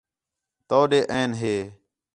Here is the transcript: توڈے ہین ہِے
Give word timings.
توڈے 0.69 0.99
ہین 1.13 1.31
ہِے 1.41 1.55